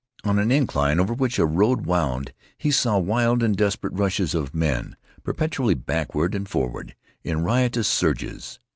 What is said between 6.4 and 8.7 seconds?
forward in riotous surges.